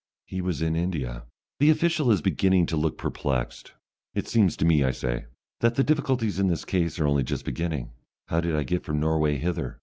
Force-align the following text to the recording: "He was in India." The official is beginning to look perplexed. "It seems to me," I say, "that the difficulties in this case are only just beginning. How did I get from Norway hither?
"He 0.25 0.41
was 0.41 0.63
in 0.63 0.75
India." 0.75 1.25
The 1.59 1.69
official 1.69 2.09
is 2.11 2.23
beginning 2.23 2.65
to 2.65 2.75
look 2.75 2.97
perplexed. 2.97 3.73
"It 4.15 4.27
seems 4.27 4.57
to 4.57 4.65
me," 4.65 4.83
I 4.83 4.89
say, 4.89 5.25
"that 5.59 5.75
the 5.75 5.83
difficulties 5.83 6.39
in 6.39 6.47
this 6.47 6.65
case 6.65 6.97
are 6.99 7.05
only 7.05 7.21
just 7.21 7.45
beginning. 7.45 7.91
How 8.27 8.41
did 8.41 8.55
I 8.55 8.63
get 8.63 8.83
from 8.83 8.99
Norway 8.99 9.37
hither? 9.37 9.79